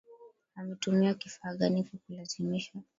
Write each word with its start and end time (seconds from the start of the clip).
Ametumia 0.55 1.13
kifaa 1.13 1.55
gani 1.55 1.83
kukulazimisha 1.83 2.81